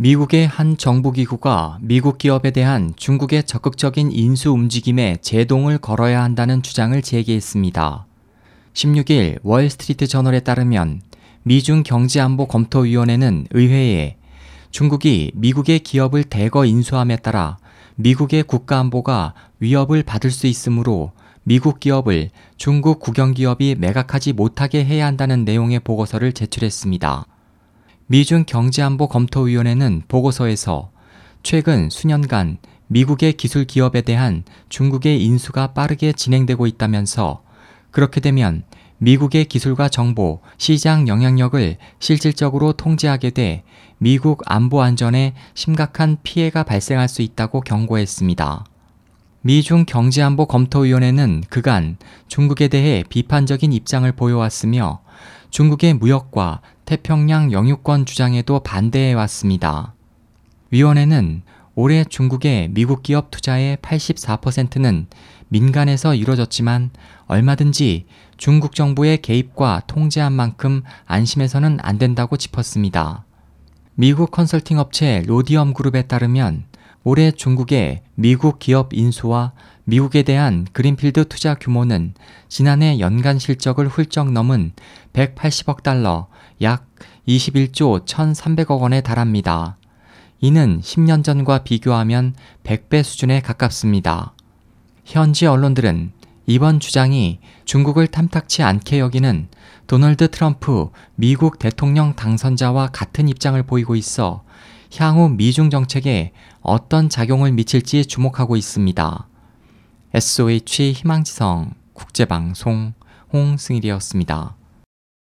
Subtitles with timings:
[0.00, 8.06] 미국의 한 정부기구가 미국 기업에 대한 중국의 적극적인 인수 움직임에 제동을 걸어야 한다는 주장을 제기했습니다.
[8.74, 11.00] 16일 월스트리트 저널에 따르면
[11.42, 14.18] 미중 경제안보 검토위원회는 의회에
[14.70, 17.58] 중국이 미국의 기업을 대거 인수함에 따라
[17.96, 21.10] 미국의 국가안보가 위협을 받을 수 있으므로
[21.42, 27.26] 미국 기업을 중국 국영기업이 매각하지 못하게 해야 한다는 내용의 보고서를 제출했습니다.
[28.10, 30.90] 미중 경제안보 검토위원회는 보고서에서
[31.42, 37.42] 최근 수년간 미국의 기술 기업에 대한 중국의 인수가 빠르게 진행되고 있다면서
[37.90, 38.62] 그렇게 되면
[38.96, 43.62] 미국의 기술과 정보, 시장 영향력을 실질적으로 통제하게 돼
[43.98, 48.64] 미국 안보 안전에 심각한 피해가 발생할 수 있다고 경고했습니다.
[49.42, 55.02] 미중 경제안보 검토위원회는 그간 중국에 대해 비판적인 입장을 보여왔으며
[55.50, 59.94] 중국의 무역과 태평양 영유권 주장에도 반대해 왔습니다.
[60.70, 61.42] 위원회는
[61.74, 65.06] 올해 중국의 미국 기업 투자의 84%는
[65.48, 66.90] 민간에서 이루어졌지만
[67.26, 73.24] 얼마든지 중국 정부의 개입과 통제한 만큼 안심해서는 안 된다고 짚었습니다.
[73.94, 76.64] 미국 컨설팅 업체 로디엄 그룹에 따르면
[77.10, 79.52] 올해 중국의 미국 기업 인수와
[79.84, 82.12] 미국에 대한 그린필드 투자 규모는
[82.50, 84.72] 지난해 연간 실적을 훌쩍 넘은
[85.14, 86.26] 180억 달러,
[86.60, 86.86] 약
[87.26, 89.78] 21조 1,300억 원에 달합니다.
[90.42, 94.34] 이는 10년 전과 비교하면 100배 수준에 가깝습니다.
[95.06, 96.12] 현지 언론들은
[96.44, 99.48] 이번 주장이 중국을 탐탁치 않게 여기는
[99.86, 104.42] 도널드 트럼프 미국 대통령 당선자와 같은 입장을 보이고 있어
[104.96, 109.28] 향후 미중 정책에 어떤 작용을 미칠지 주목하고 있습니다.
[110.14, 112.94] SOH 희망지성 국제방송
[113.32, 114.57] 홍승일이었습니다.